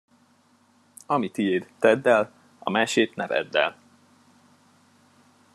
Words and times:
Ami 1.15 1.31
tiéd, 1.31 1.69
tedd 1.79 2.07
el, 2.07 2.29
a 2.59 2.69
másét 2.69 3.15
ne 3.15 3.27
vedd 3.27 3.57
el. 3.57 3.77